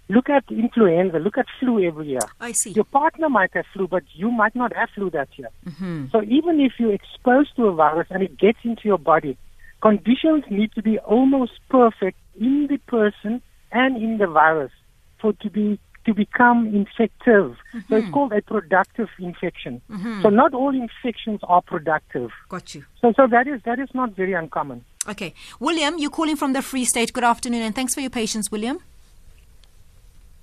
[0.08, 2.26] Look at influenza, look at flu every year.
[2.40, 2.70] I see.
[2.70, 5.48] Your partner might have flu, but you might not have flu that year.
[5.66, 6.06] Mm-hmm.
[6.12, 9.38] So even if you're exposed to a virus and it gets into your body,
[9.82, 13.42] conditions need to be almost perfect in the person
[13.72, 14.72] and in the virus
[15.20, 17.56] for to be to become infective.
[17.88, 19.80] So it's called a productive infection.
[20.22, 22.30] So not all infections are productive.
[22.48, 22.84] Got you.
[23.00, 24.84] So so that is that is not very uncommon.
[25.08, 25.34] Okay.
[25.60, 27.12] William, you're calling from the Free State.
[27.12, 28.78] Good afternoon, and thanks for your patience, William.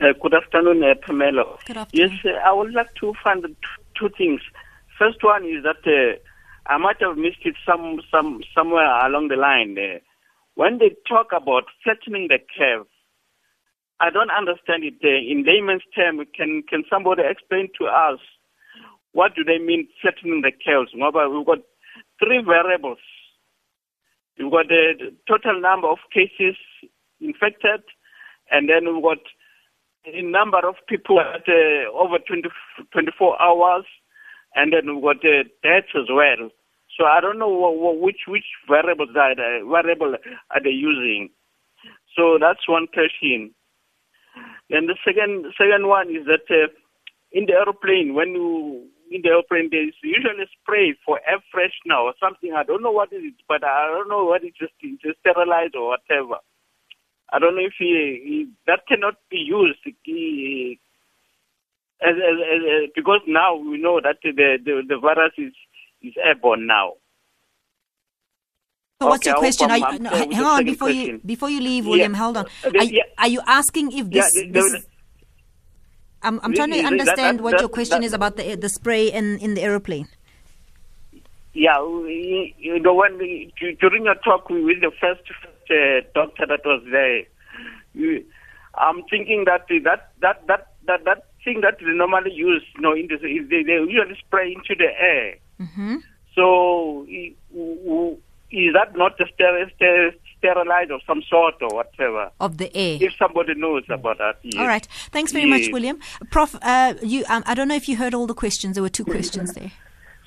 [0.01, 1.57] Uh, good afternoon, uh, Pamela.
[1.65, 2.11] Good afternoon.
[2.23, 3.53] Yes, uh, I would like to find t-
[3.97, 4.41] two things.
[4.97, 6.17] First one is that uh,
[6.65, 9.77] I might have missed it some some somewhere along the line.
[9.77, 9.99] Uh,
[10.55, 12.87] when they talk about flattening the curve,
[13.99, 14.95] I don't understand it.
[15.03, 18.19] Uh, in layman's terms, can can somebody explain to us
[19.11, 20.91] what do they mean flattening the curves?
[20.93, 21.59] We've got
[22.19, 22.99] three variables.
[24.37, 26.55] We've got the the total number of cases
[27.19, 27.81] infected,
[28.51, 29.19] and then we've got
[30.05, 32.47] the number of people at uh, over 20,
[32.91, 33.85] 24 hours,
[34.55, 36.49] and then we've got uh, deaths as well.
[36.97, 40.15] So I don't know wh- wh- which which variables are they, variable
[40.51, 41.29] are they using.
[42.17, 43.53] So that's one question.
[44.69, 46.67] Then the second second one is that uh,
[47.31, 52.13] in the aeroplane, when you in the aeroplane, there's usually spray for air freshener or
[52.19, 52.53] something.
[52.53, 55.71] I don't know what it is, but I don't know what it is, to sterilize
[55.73, 56.37] or whatever.
[57.31, 60.79] I don't know if he, he, that cannot be used he,
[62.01, 62.37] as, as,
[62.75, 64.31] as, because now we know that the,
[64.63, 65.53] the, the virus is,
[66.01, 66.93] is airborne now.
[69.01, 69.71] So what's Okay, your question?
[69.71, 71.89] Are you, no, hang on before you before you leave, Yeah.
[71.91, 72.13] William.
[72.13, 72.45] Hold on.
[72.65, 73.03] Uh, Are, yeah.
[73.17, 74.35] are you asking if this?
[74.35, 74.85] Yeah, this
[76.21, 78.55] I'm, I'm trying to the- that- understand that- what that- your question is about the
[78.55, 80.07] the spray in in the aeroplane.
[81.53, 85.23] Yeah, we- you know, when we, during your talk with the first
[85.71, 87.23] uh, doctor that was there,
[88.75, 92.93] I'm thinking that that that that that that thing that they normally use, you know,
[92.93, 95.35] in this, is they, they usually spray into the air.
[95.59, 95.95] Mm-hmm.
[96.35, 102.31] So is that not a ster- ster- sterilized of some sort or whatever?
[102.39, 102.97] Of the air.
[103.01, 104.59] If somebody knows about that, yes.
[104.59, 104.87] All right.
[105.11, 105.99] Thanks very much, William.
[106.31, 107.25] Prof, uh, you.
[107.29, 108.75] Um, I don't know if you heard all the questions.
[108.75, 109.71] There were two questions there.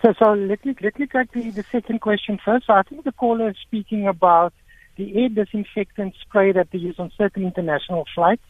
[0.02, 2.66] So, so let me let me take the, the second question first.
[2.66, 4.52] So I think the caller is speaking about
[4.96, 8.42] the air disinfectant spray that they use on certain international flights.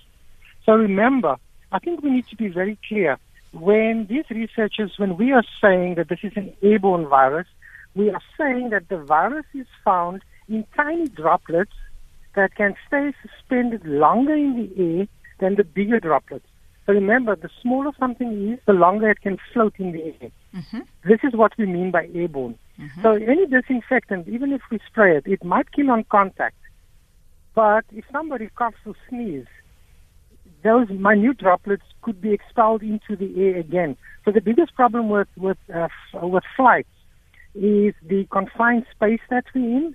[0.64, 1.36] So remember,
[1.72, 3.18] I think we need to be very clear.
[3.52, 7.46] When these researchers, when we are saying that this is an airborne virus,
[7.94, 11.72] we are saying that the virus is found in tiny droplets
[12.34, 15.06] that can stay suspended longer in the air
[15.40, 16.46] than the bigger droplets.
[16.86, 20.30] So remember, the smaller something is, the longer it can float in the air.
[20.54, 20.80] Mm-hmm.
[21.04, 22.58] This is what we mean by airborne.
[22.80, 23.02] Mm-hmm.
[23.02, 26.56] So any disinfectant, even if we spray it, it might kill on contact.
[27.54, 29.46] But if somebody coughs or sneezes,
[30.62, 33.96] those minute droplets could be expelled into the air again.
[34.24, 36.88] So the biggest problem with with uh, f- with flights
[37.54, 39.94] is the confined space that we're in,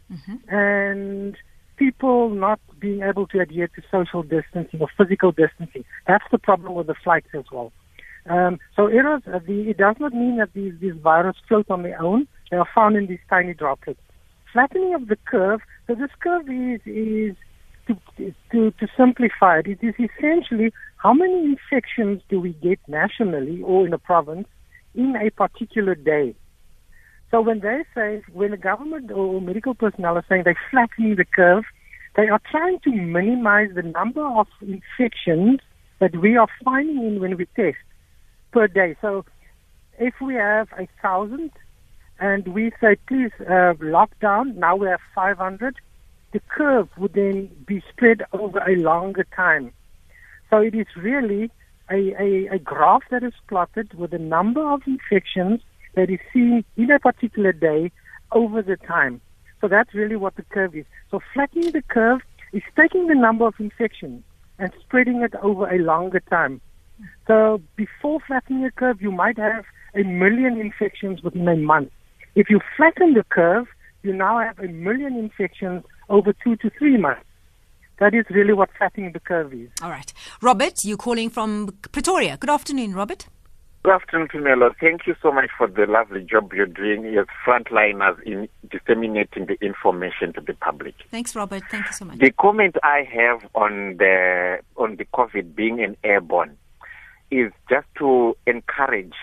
[0.49, 1.35] and
[1.77, 5.83] people not being able to adhere to social distancing or physical distancing.
[6.07, 7.71] That's the problem with the flights as well.
[8.29, 11.83] Um, so errors, uh, the, it does not mean that these, these viruses float on
[11.83, 12.27] their own.
[12.51, 14.01] They are found in these tiny droplets.
[14.51, 15.61] Flattening of the curve.
[15.87, 17.35] So this curve is is
[17.87, 23.61] to, to, to simplify it, it is essentially how many infections do we get nationally
[23.61, 24.47] or in a province
[24.95, 26.35] in a particular day.
[27.29, 31.25] So when they say, when the government or medical personnel are saying they're flattening the
[31.25, 31.65] curve,
[32.15, 35.59] they are trying to minimize the number of infections
[35.99, 37.77] that we are finding in when we test
[38.51, 38.95] per day.
[39.01, 39.25] So
[39.99, 41.51] if we have a thousand
[42.19, 45.75] and we say, please uh, lock down, now we have 500,
[46.31, 49.71] the curve would then be spread over a longer time.
[50.49, 51.51] So it is really
[51.89, 55.61] a, a, a graph that is plotted with the number of infections
[55.95, 57.91] that is seen in a particular day
[58.31, 59.21] over the time.
[59.61, 60.85] So that's really what the curve is.
[61.09, 62.21] So flattening the curve
[62.53, 64.23] is taking the number of infections
[64.59, 66.61] and spreading it over a longer time.
[67.27, 71.91] So before flattening a curve, you might have a million infections within a month.
[72.35, 73.67] If you flatten the curve,
[74.03, 77.23] you now have a million infections over two to three months.
[77.99, 79.69] That is really what flattening the curve is.
[79.81, 80.13] All right.
[80.41, 82.37] Robert, you're calling from Pretoria.
[82.37, 83.25] Good afternoon, Robert.
[83.83, 84.75] Good afternoon, Tumelo.
[84.79, 89.57] Thank you so much for the lovely job you're doing as frontliners in disseminating the
[89.65, 90.93] information to the public.
[91.09, 91.63] Thanks, Robert.
[91.71, 92.19] Thank you so much.
[92.19, 96.57] The comment I have on the on the COVID being an airborne
[97.31, 99.15] is just to encourage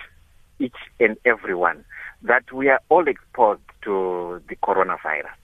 [0.59, 1.85] each and everyone
[2.23, 5.37] that we are all exposed to the coronavirus.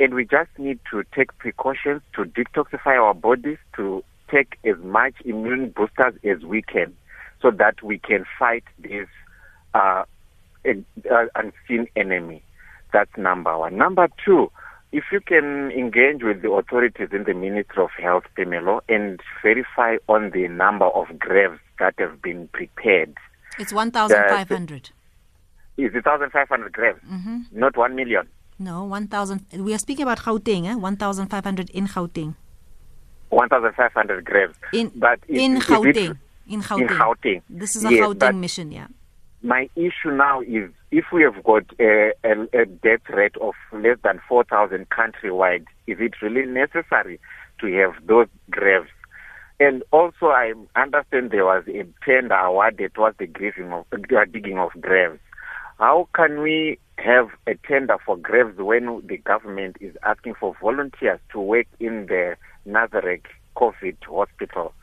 [0.00, 5.14] And we just need to take precautions to detoxify our bodies, to take as much
[5.24, 6.96] immune boosters as we can
[7.42, 9.08] so that we can fight this
[9.74, 10.04] uh,
[10.66, 12.42] uh, unseen enemy.
[12.92, 13.76] That's number one.
[13.76, 14.50] Number two,
[14.92, 19.96] if you can engage with the authorities in the Ministry of Health, Phemelo, and verify
[20.08, 23.16] on the number of graves that have been prepared.
[23.58, 24.90] It's 1,500.
[25.76, 27.00] Is it 1,500 graves?
[27.08, 27.38] Mm-hmm.
[27.52, 28.28] Not 1 million?
[28.60, 29.46] No, 1,000.
[29.64, 30.74] We are speaking about Gauteng, eh?
[30.74, 32.34] 1,500 in Gauteng.
[33.30, 34.54] 1,500 graves.
[34.74, 36.10] In, but in it, Gauteng.
[36.10, 36.80] It, in Gauteng.
[36.82, 37.42] In Gauteng.
[37.48, 38.88] This is a yes, Gauteng mission, yeah.
[39.42, 43.96] My issue now is if we have got a, a, a death rate of less
[44.04, 47.18] than 4,000 countrywide, is it really necessary
[47.60, 48.90] to have those graves?
[49.58, 54.58] And also, I understand there was a tender awarded towards the grieving of, uh, digging
[54.58, 55.18] of graves.
[55.80, 61.18] How can we have a tender for graves when the government is asking for volunteers
[61.32, 62.36] to work in the
[62.68, 63.22] Nasrec
[63.56, 64.74] COVID hospital?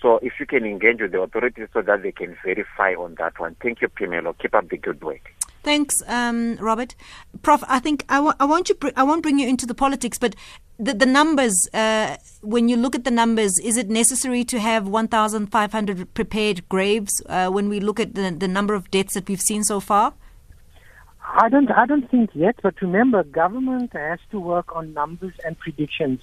[0.00, 3.38] So if you can engage with the authorities so that they can verify on that
[3.38, 3.54] one.
[3.62, 4.34] Thank you, Phemelo.
[4.38, 5.30] Keep up the good work.
[5.62, 6.94] Thanks, um, Robert.
[7.42, 8.76] Prof, I think I, wa- I want you.
[8.76, 10.34] Br- I won't bring you into the politics, but
[10.78, 11.68] the, the numbers.
[11.74, 17.20] Uh, when you look at the numbers, is it necessary to have 1,500 prepared graves
[17.26, 20.14] uh, when we look at the, the number of deaths that we've seen so far?
[21.34, 21.70] I don't.
[21.70, 22.56] I don't think yet.
[22.62, 26.20] But remember, government has to work on numbers and predictions,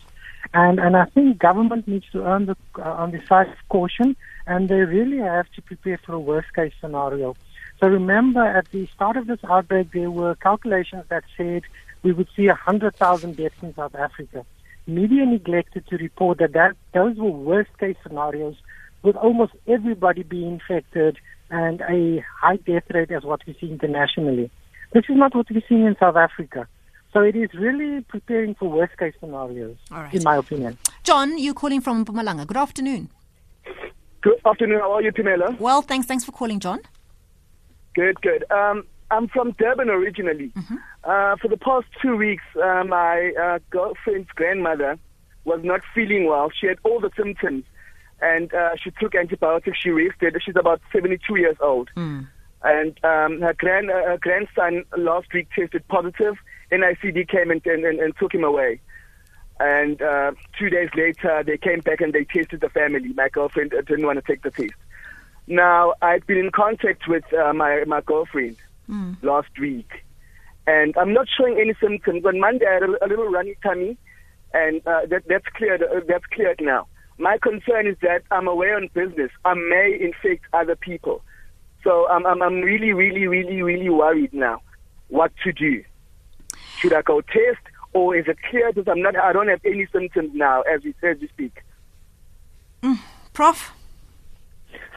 [0.53, 4.15] and and I think government needs to earn the uh, on the side of caution,
[4.47, 7.35] and they really have to prepare for a worst case scenario.
[7.79, 11.63] So remember, at the start of this outbreak, there were calculations that said
[12.01, 14.45] we would see 100,000 deaths in South Africa.
[14.87, 18.55] Media neglected to report that, that those were worst case scenarios
[19.01, 21.17] with almost everybody being infected
[21.49, 24.49] and a high death rate as what we see internationally.
[24.93, 26.67] This is not what we see in South Africa.
[27.11, 29.77] So it is really preparing for worst case scenarios,
[30.11, 30.77] in my opinion.
[31.03, 32.47] John, you're calling from Mpumalanga.
[32.47, 33.09] Good afternoon.
[34.21, 34.79] Good afternoon.
[34.79, 35.59] How are you, Phemelo?
[35.59, 36.07] Well, thanks.
[36.07, 36.79] Thanks for calling, John.
[37.93, 38.49] Good, good.
[38.51, 40.49] Um, I'm from Durban originally.
[40.55, 40.75] Mm-hmm.
[41.03, 44.97] Uh, for the past two weeks, uh, my uh, girlfriend's grandmother
[45.45, 46.49] was not feeling well.
[46.49, 47.63] She had all the symptoms,
[48.21, 49.77] and uh, she took antibiotics.
[49.77, 50.35] She rested.
[50.43, 52.27] She's about 72 years old, Mm.
[52.63, 56.35] And um, her grand uh, her grandson last week tested positive.
[56.71, 58.79] NICD came and, and, and, and took him away.
[59.59, 63.13] And uh, two days later, they came back and they tested the family.
[63.15, 64.73] My girlfriend uh, didn't want to take the test.
[65.45, 68.57] Now, I've been in contact with uh, my, my girlfriend
[68.89, 69.15] Mm.
[69.23, 69.89] last week,
[70.67, 72.25] and I'm not showing any symptoms.
[72.25, 73.97] On Monday, I had a, a little runny tummy,
[74.53, 75.81] and uh, that, that's cleared.
[75.81, 76.87] Uh, that's cleared now.
[77.17, 79.31] My concern is that I'm away on business.
[79.45, 81.21] I may infect other people,
[81.83, 84.61] so I'm, I'm, I'm really, really, really, really worried now.
[85.09, 85.83] What to do?
[86.77, 87.61] Should I go test,
[87.93, 89.15] or is it clear that I'm not?
[89.15, 91.63] I don't have any symptoms now, as we as we speak.
[93.33, 93.71] Prof.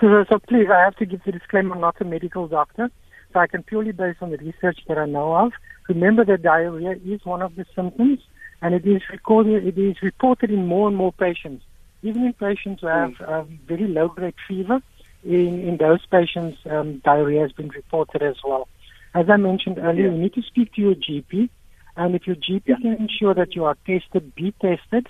[0.01, 2.91] So, so please, I have to give the disclaimer, I'm not a medical doctor.
[3.33, 5.53] So I can purely base on the research that I know of.
[5.89, 8.21] Remember that diarrhea is one of the symptoms,
[8.63, 11.65] and it is recorded, it is reported in more and more patients.
[12.03, 14.81] Even in patients who have um, very low-grade fever,
[15.27, 18.69] in, in those patients, um, diarrhea has been reported as well.
[19.15, 21.49] As I mentioned earlier, you need to speak to your GP,
[21.97, 25.09] and if your GP can ensure that you are tested, be tested.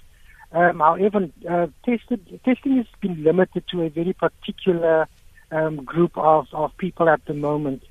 [0.53, 5.09] Um, however, uh, tested, testing has been limited to a very particular
[5.51, 7.83] um, group of, of people at the moment.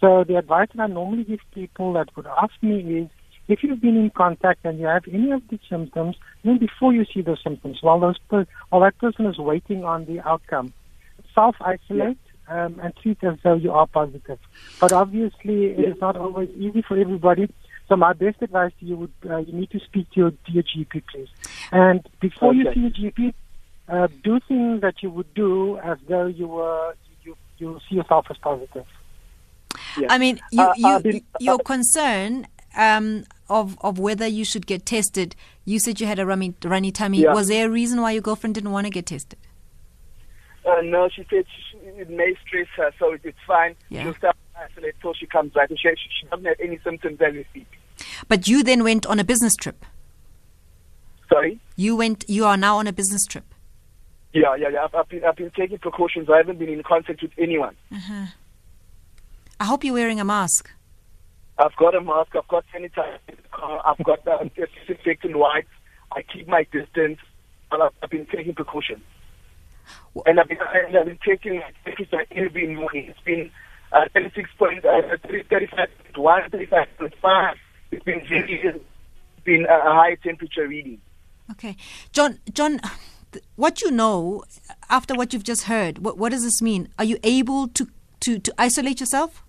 [0.00, 3.08] So the advice that I normally give people that would ask me is,
[3.46, 7.04] if you've been in contact and you have any of the symptoms, then before you
[7.12, 10.72] see those symptoms, while those per- while that person is waiting on the outcome,
[11.34, 12.18] self isolate
[12.48, 14.38] um, and treat as though you are positive.
[14.80, 17.52] But obviously, it is not always easy for everybody.
[17.88, 20.52] So my best advice to you would uh, you need to speak to your, to
[20.52, 21.28] your GP, please.
[21.70, 23.34] And before you see your GP,
[23.88, 28.26] uh, do things that you would do as though you were you you see yourself
[28.30, 28.86] as positive.
[30.08, 32.46] I mean, you, Uh, you, I've been- your concern.
[32.76, 36.90] Um, of, of whether you should get tested, you said you had a runny, runny
[36.90, 37.22] tummy.
[37.22, 37.32] Yeah.
[37.32, 39.38] Was there a reason why your girlfriend didn't want to get tested?
[40.64, 43.76] Uh, no, she said she, it may stress her, so it, it's fine.
[43.90, 44.04] Yeah.
[44.04, 45.70] She'll start isolate till she comes back.
[45.70, 47.66] And she, she, doesn't have any symptoms as we speak.
[48.28, 49.84] But you then went on a business trip.
[51.28, 51.60] Sorry?
[51.76, 52.24] You went.
[52.28, 53.44] You are now on a business trip.
[54.32, 54.84] Yeah, yeah, yeah.
[54.84, 56.28] I've, I've, been, I've been taking precautions.
[56.28, 57.76] I haven't been in contact with anyone.
[57.92, 58.26] Uh-huh.
[59.60, 60.70] I hope you're wearing a mask.
[61.56, 62.34] I've got a mask.
[62.34, 63.80] I've got sanitizer in the car.
[63.86, 65.68] I've got uh, disinfectant wipes.
[66.12, 67.18] I keep my distance.
[67.70, 69.02] And I've, I've been taking precautions.
[70.26, 73.06] And I've been, and I've been taking my temperature every morning.
[73.08, 73.50] It's been
[73.92, 77.54] uh, 36 point, uh, 35.1, 35.5.
[77.90, 81.00] It's been very, it's been a high temperature reading.
[81.52, 81.76] Okay,
[82.12, 82.38] John.
[82.52, 82.80] John,
[83.56, 84.44] what you know
[84.88, 86.88] after what you've just heard, what what does this mean?
[86.98, 87.88] Are you able to
[88.20, 89.44] to to isolate yourself?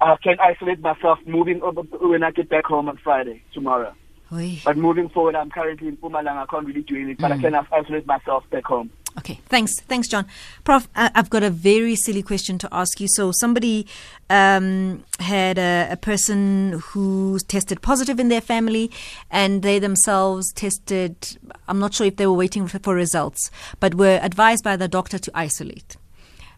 [0.00, 3.94] I can isolate myself moving over when I get back home on Friday, tomorrow.
[4.32, 4.60] Oy.
[4.64, 6.42] But moving forward, I'm currently in Mpumalanga.
[6.42, 7.40] I can't really do anything, but I Mm.
[7.42, 8.90] can isolate myself back home.
[9.18, 10.26] Okay, thanks, thanks, John.
[10.64, 13.08] Prof, I- I've got a very silly question to ask you.
[13.08, 13.86] So, somebody
[14.28, 18.90] um, had a, a person who tested positive in their family,
[19.30, 21.38] and they themselves tested.
[21.68, 23.50] I'm not sure if they were waiting for, for results,
[23.80, 25.96] but were advised by the doctor to isolate.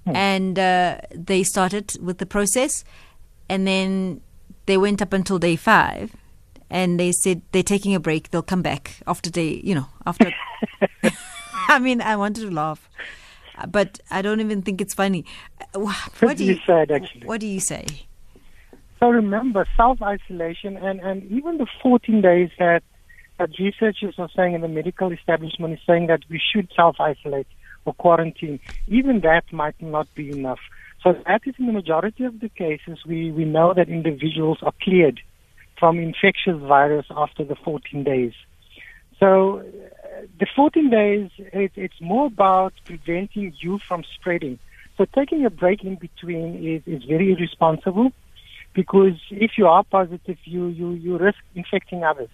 [0.07, 2.83] And uh, they started with the process,
[3.51, 4.23] and then
[4.65, 6.17] they went up until day five,
[6.71, 8.31] and they said they're taking a break.
[8.31, 10.33] They'll come back after they, you know, after.
[11.69, 12.89] I mean, I wanted to laugh,
[13.69, 15.25] but I don't even think it's funny.
[15.75, 17.27] Uh, What do you sad, actually.
[17.27, 17.87] What do you say?
[18.99, 22.83] So remember, self-isolation and, and even the 14 days that,
[23.39, 27.47] that researchers are saying in the medical establishment is saying that we should self-isolate
[27.85, 28.59] or quarantine,
[28.89, 30.59] even that might not be enough.
[31.03, 34.73] So that is in the majority of the cases, we, we know that individuals are
[34.83, 35.21] cleared
[35.79, 38.33] from infectious virus after the 14 days.
[39.21, 39.63] So
[40.39, 44.59] the 14 days, it, it's more about preventing you from spreading.
[44.97, 48.13] So taking a break in between is, is very irresponsible
[48.75, 52.31] because if you are positive, you, you, you risk infecting others.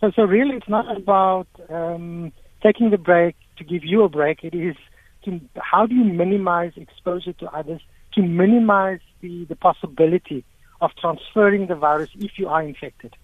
[0.00, 2.32] So, so really, it's not about um,
[2.62, 4.44] taking the break to give you a break.
[4.44, 4.76] It is
[5.24, 7.80] to how do you minimize exposure to others
[8.14, 10.44] to minimize the, the possibility
[10.84, 13.16] of transferring the virus if you are infected.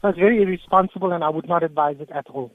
[0.00, 2.52] So it's very irresponsible, and I would not advise it at all.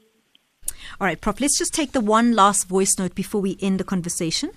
[1.00, 1.40] All right, Prof.
[1.40, 4.50] Let's just take the one last voice note before we end the conversation.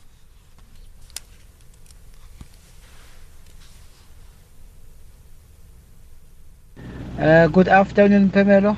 [7.20, 8.78] Uh, good afternoon, Phemelo.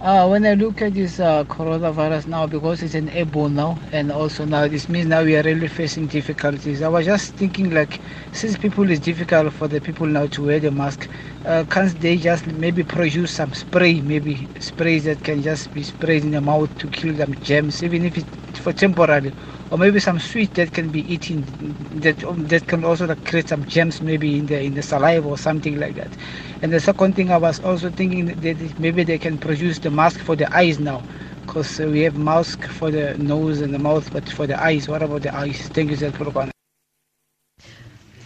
[0.00, 4.10] Uh, when I look at this uh, coronavirus now, because it's an airborne now, and
[4.10, 6.80] also now this means now we are really facing difficulties.
[6.80, 8.00] I was just thinking, like,
[8.32, 11.06] since people it's difficult for the people now to wear the mask,
[11.44, 16.24] uh, can't they just maybe produce some spray, maybe sprays that can just be sprayed
[16.24, 19.34] in the mouth to kill them germs, even if it's for temporary,
[19.70, 21.44] or maybe some sweet that can be eaten
[22.00, 22.18] that
[22.48, 25.78] that can also like, create some germs, maybe in the in the saliva or something
[25.78, 26.10] like that.
[26.62, 30.20] And the second thing, I was also thinking that maybe they can produce the mask
[30.20, 31.02] for the eyes now,
[31.46, 34.88] because uh, we have mask for the nose and the mouth, but for the eyes,
[34.88, 35.68] what about the eyes?
[35.68, 36.50] Thank you, Zed Purukana.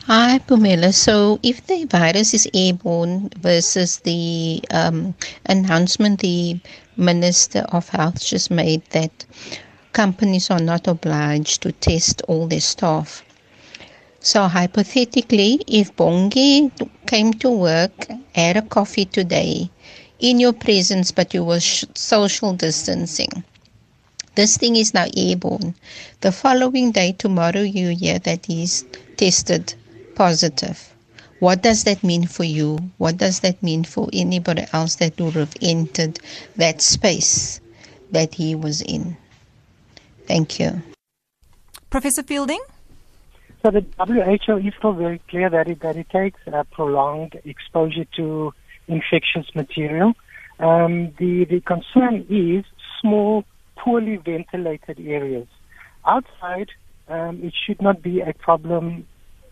[0.06, 0.92] Hi, Phemelo.
[0.92, 5.14] So, if the virus is airborne versus the um,
[5.46, 6.58] announcement the
[6.96, 9.24] Minister of Health just made that
[9.94, 13.22] companies are not obliged to test all their staff.
[14.20, 16.70] So, hypothetically, if Bongi
[17.06, 19.70] came to work, had a coffee today
[20.18, 23.44] in your presence, but you were social distancing,
[24.34, 25.76] this thing is now airborne.
[26.20, 28.84] The following day, tomorrow, you hear that he's
[29.16, 29.74] tested
[30.16, 30.92] positive.
[31.38, 32.90] What does that mean for you?
[32.98, 36.18] What does that mean for anybody else that would have entered
[36.56, 37.60] that space
[38.10, 39.16] that he was in?
[40.26, 40.82] Thank you.
[41.90, 42.60] Professor Fielding?
[43.62, 48.04] So the WHO is still very clear that it, that it takes a prolonged exposure
[48.16, 48.52] to
[48.88, 50.12] infectious material.
[50.58, 52.64] Um, the, the concern is
[53.00, 53.44] small,
[53.76, 55.46] poorly ventilated areas.
[56.06, 56.70] Outside,
[57.08, 59.06] um, it should not be a problem.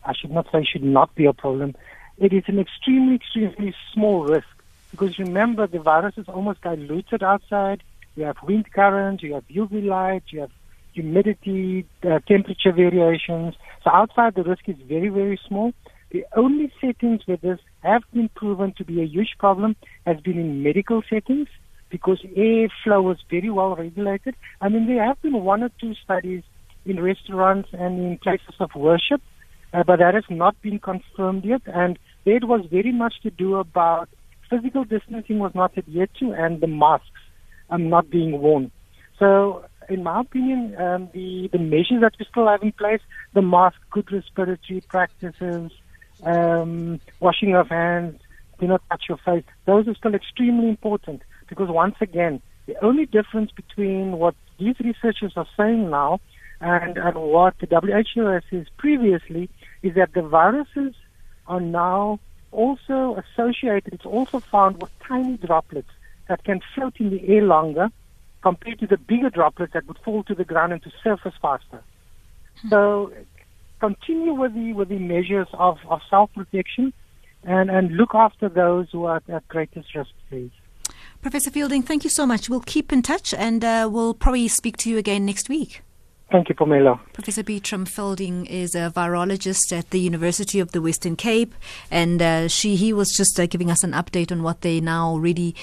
[0.05, 1.75] I should not say should not be a problem.
[2.19, 4.47] It is an extremely, extremely small risk
[4.91, 7.83] because remember the virus is almost diluted outside.
[8.15, 10.51] You have wind currents, you have UV light, you have
[10.93, 13.55] humidity, uh, temperature variations.
[13.85, 15.73] So outside the risk is very, very small.
[16.11, 19.77] The only settings where this have been proven to be a huge problem
[20.07, 21.49] has been in medical settings
[21.91, 24.35] because airflow is very well regulated.
[24.61, 26.43] I mean, there have been one or two studies
[26.85, 29.21] in restaurants and in places of worship,
[29.73, 31.63] uh, but that has not been confirmed yet.
[31.67, 34.09] And it was very much to do about
[34.51, 37.07] physical distancing was not adhered to and the masks
[37.71, 38.71] um, not being worn.
[39.19, 43.01] So, in my opinion, um, the, the measures that we still have in place,
[43.35, 45.71] the mask, good respiratory practices,
[46.25, 48.21] um, washing of hands,
[48.61, 53.07] do not touch your face, those are still extremely important because once again, the only
[53.07, 56.21] difference between what these researchers are saying now
[56.61, 59.51] and, and what the WHO has said previously
[59.83, 60.95] is that the viruses
[61.49, 62.21] are now
[62.53, 65.91] also associated, it's also found with tiny droplets
[66.29, 67.89] that can float in the air longer
[68.43, 71.83] compared to the bigger droplets that would fall to the ground and to surface faster.
[72.69, 73.13] So
[73.81, 76.93] continue with the with the measures of, of self protection
[77.45, 80.51] and, and look after those who are at greatest risk, please.
[81.21, 82.49] Professor Fielding, thank you so much.
[82.49, 85.83] We'll keep in touch and uh, we'll probably speak to you again next week.
[86.33, 86.99] Thank you, Phemelo.
[87.13, 91.55] Professor Burtram Fielding is a virologist at the University of the Western Cape,
[91.91, 95.17] and uh, she he was just uh, giving us an update on what they now
[95.17, 95.55] really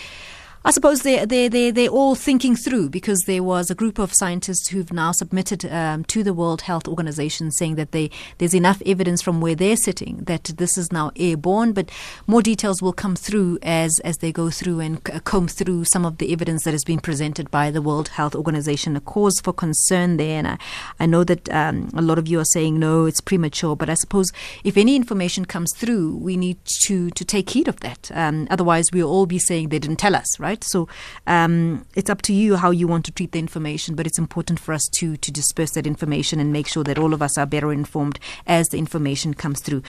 [0.65, 4.13] I suppose they they they they're all thinking through because there was a group of
[4.13, 8.81] scientists who've now submitted um, to the World Health Organization saying that they there's enough
[8.85, 11.71] evidence from where they're sitting that this is now airborne.
[11.71, 11.89] But
[12.27, 16.03] more details will come through as as they go through and c- comb through some
[16.03, 18.97] of the evidence that has been presented by the World Health Organization.
[18.97, 20.57] A cause for concern there, and I,
[20.99, 23.77] I know that um, a lot of you are saying no, it's premature.
[23.77, 24.33] But I suppose
[24.65, 28.11] if any information comes through, we need to to take heed of that.
[28.13, 30.63] Um, otherwise, we'll all be saying they didn't tell us, right?
[30.63, 30.87] So
[31.27, 34.59] um, it's up to you how you want to treat the information, but it's important
[34.59, 37.45] for us to to disperse that information and make sure that all of us are
[37.45, 39.83] better informed as the information comes through.